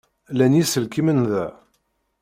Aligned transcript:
Llan 0.35 0.57
yiselkimen 0.57 1.19
da. 1.31 1.45